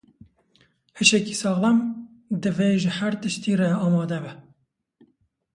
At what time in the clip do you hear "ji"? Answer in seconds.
2.81-2.91